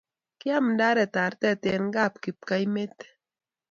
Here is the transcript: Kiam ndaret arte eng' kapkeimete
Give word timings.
Kiam 0.39 0.65
ndaret 0.73 1.13
arte 1.25 1.49
eng' 1.73 1.93
kapkeimete 1.95 3.05